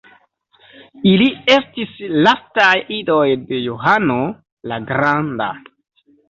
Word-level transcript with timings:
Ili 1.09 1.27
estis 1.55 1.91
lastaj 2.27 2.71
idoj 2.97 3.27
de 3.53 3.61
Johano 3.67 4.17
la 4.73 4.81
Granda. 4.89 5.53